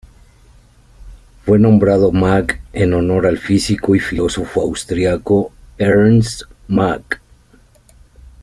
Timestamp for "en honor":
2.73-3.27